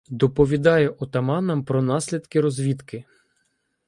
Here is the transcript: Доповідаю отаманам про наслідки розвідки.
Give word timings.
Доповідаю 0.09 0.95
отаманам 0.99 1.63
про 1.65 1.81
наслідки 1.81 2.41
розвідки. 2.41 3.05